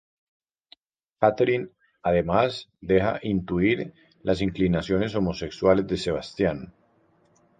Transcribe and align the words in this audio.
Catherine 1.21 1.69
además 2.01 2.71
deja 2.79 3.19
intuir 3.21 3.93
las 4.23 4.41
inclinaciones 4.41 5.13
homosexuales 5.13 5.85
de 5.85 5.97
Sebastian. 5.97 6.73